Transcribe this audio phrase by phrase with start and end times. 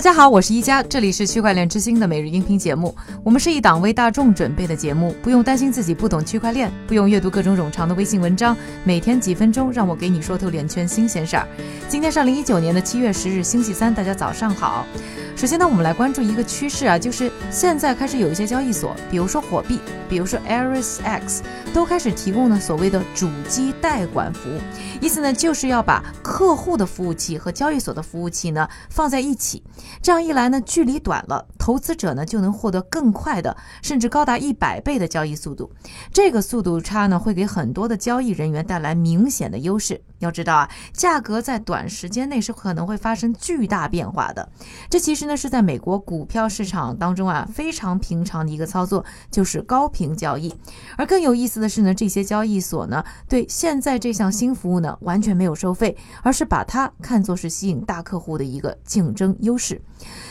[0.00, 2.96] 大家好，我是一加，这里是区块链之星的每日音频节目。
[3.22, 11.46] 我们是一档为大众准备的节目，不用担心自己不懂区块链，不用阅读各种冗长的微信文章，每天几分钟，让我给你说透链圈新鲜事儿。
[11.86, 14.86] 今天是二零一九年的七月十日，星期三，大家早上好。
[15.40, 21.40] 首先呢，我们来关注一个趋势啊，就是现在开始有一些交易所，比如说火币，比如说 ErisX，
[21.72, 24.60] 都开始提供呢所谓的主机代管服务，
[25.00, 29.62] 意思呢就是要把客户的服务器和交易所的服务器呢放在一起，
[30.02, 35.72] 这样一来呢，距离短了，投资者呢就能获得更快的，甚至高达一百倍的交易速度。
[36.12, 40.02] 这个速度差呢，会给很多的交易人员带来明显的优势。
[40.20, 44.48] 要知道啊，价格在短时间内是可能会发生巨大变化的。
[44.88, 50.54] 这其实呢是在美国股票市场当中啊非常平常的一个操作，就是高频交易。
[50.96, 59.80] 而更有意思的是呢，这些交易所呢对现在这项新服务呢完全没有收费，而是把它看作是吸引大客户的一个竞争优势。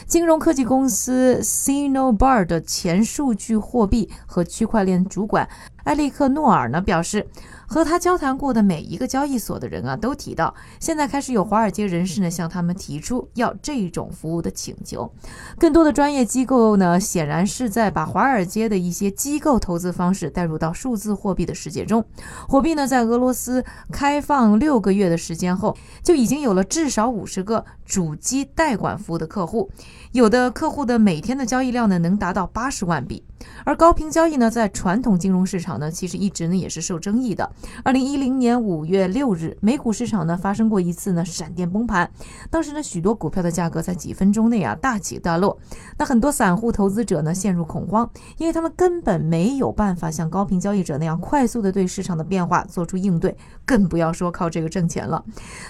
[0.08, 5.48] 金融科技公司 Cinobar 的前数据货币和区块链主管
[5.86, 7.28] 埃利克诺尔呢表示。
[7.72, 15.14] 和他交谈过的每一个交易所的人啊，都提到，现在开始有华尔街人士呢向他们提出要这种服务的请求。
[15.60, 22.04] 更多的专业机构呢，显然是在把华尔街的一些机构投资方式带入到数字货币的世界中。
[22.48, 29.70] 货币呢，在俄罗斯开放六个月的时间后，就已经有了至少五十个主机代管服务的客户，
[30.12, 33.24] 有的客户的每天的交易量呢，能达到八十万笔。
[33.64, 37.50] 而高频交易呢，在传统金融市场呢，其实一直呢也是受争议的。
[37.84, 42.12] 二零一零年五月六日，美股市场呢发生过一次呢闪电崩盘，
[42.52, 45.58] 当时呢许多股票的价格在几分钟内啊大起大落。
[45.98, 55.24] 那很多散户投资者呢陷入恐慌，因为他们根本没有办法像高频交易者那样快速的对市场的变化做出应对，更不要说靠这个挣钱了。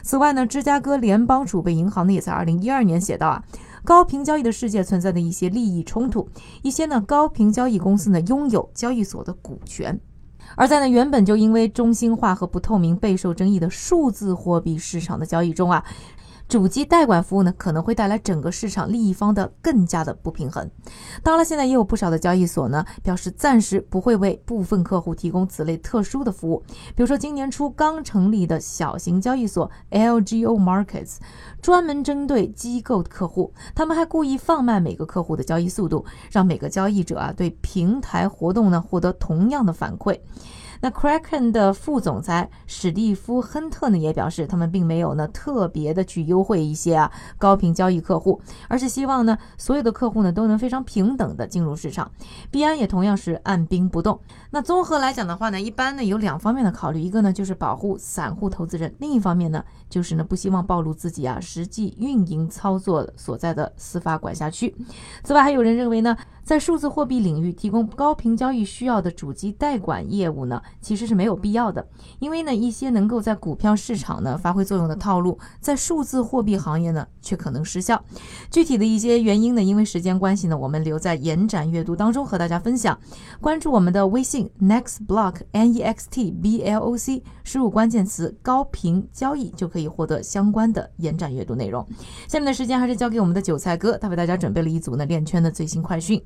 [0.03, 3.43] 此外呢，芝加哥联邦储备银行呢也在二零一二年写道啊。
[3.85, 6.27] 高频交易的世界存在的一些利益冲突，
[6.61, 9.97] 一些呢高频交易公司呢拥有交易所的股权，
[10.55, 15.83] 而在那原本就因为中心化和不透明备受争议的数字货币市场的交易中啊。
[16.49, 20.67] 主机代管服务呢，可能会带来整个市场利益方的更加的不平衡。
[21.21, 26.63] 当然了，现在也有不少的交易所呢，表示暂时不会为部分客户提供此类特殊的服务。
[26.95, 31.17] 比如说，今年初刚成立的小型交易所 LGO Markets，
[31.61, 40.19] 专门针对机构客户，他们还故意放慢每个客户的交易速度，让每个交易者啊对平台活动呢获得同样的反馈。
[40.81, 52.09] 那 Kraken 的副总裁史蒂夫·亨特呢也表示，他们并没有呢特别的去优惠一些啊高频交易客户，而是希望呢所有的客户呢都能非常平等的进入市场。
[52.49, 54.19] 币安也同样是按兵不动。
[54.51, 64.75] 那综合来讲的话呢，一般呢有两方面的考虑，一个呢就是保护散户投资人，另一方面呢就是呢不希望暴露自己啊实际运营操作所在的司法管辖区。
[65.23, 66.15] 此外，还有人认为呢。
[66.49, 71.87] 在数字货币领域提供高频交易需要的主机代管业务呢，其实是没有必要的，
[72.17, 78.03] 因为呢，一些能够在股票市场呢发挥作用的套路，在数字货币行业呢却可能失效。
[78.49, 82.99] 具体的一些原因呢，因为时间关系呢，我们留在延展阅读当中和大家分享。
[83.39, 91.85] 关注我们的微信 next block n e x t b l o c，输入关键词高频交易就可以获得相关的延展阅读内容。
[92.27, 96.19] 下面的时间还是交给我们的韭菜哥，他为大家准备了一组呢链圈的最新快讯。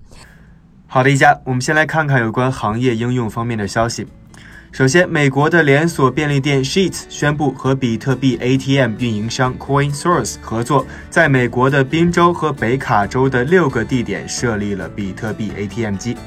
[0.87, 4.05] 好的，一家，我们先来看看有关行业应用方面的消息。
[4.71, 16.17] 首先，美国的连锁便利店 Sheets 宣布和比特币 ATM 运营商 CoinSource 合作，在美国的宾州和北卡州的六个地点设立了比特币 ATM 机。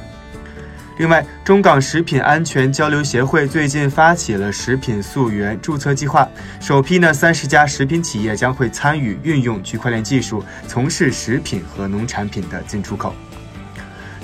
[0.99, 6.29] 另外，中港食品安全交流协会最近发起了食品溯源注册计划，
[6.61, 13.13] 首批呢三十家食品企业将会参与运用区块链技术，从事食品和农产品的进出口。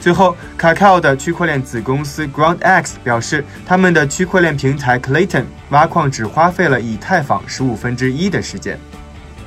[0.02, 8.76] 最后，Kakao 的区块链子公司 GroundX 表示，他们的区块链平台 Clayton 挖矿只花费了以太坊十五分之一的时间。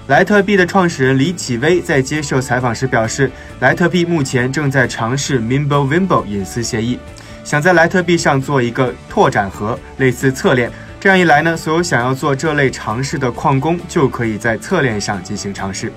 [0.08, 3.30] 莱特币的创始人李启威在接受采访时表示，
[3.60, 6.98] 莱特币目前正在尝试 Mimblewimble 隐私协议，
[7.44, 10.72] 想在莱特币上做一个拓展盒，类似侧链。
[11.02, 15.92] 这样一来呢，所有想要做这类尝试的矿工就可以在侧链上进行尝试。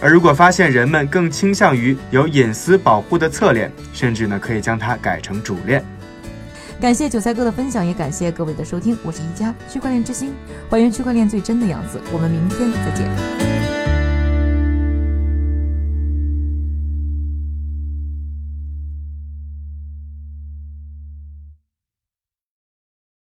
[0.00, 5.84] 而如果发现人们更倾向于有隐私保护的侧链，甚至呢可以将它改成主链。
[6.80, 10.32] 感谢韭菜哥的分享，也感谢各位的收听，我是一家区块链之星，
[10.68, 12.00] 还原区块链最真的样子。
[12.12, 13.63] 我们明天再见。